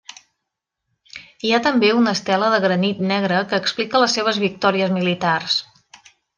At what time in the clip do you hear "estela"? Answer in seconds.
2.19-2.49